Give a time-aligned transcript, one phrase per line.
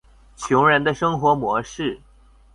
[0.35, 2.01] 窮人的生活模式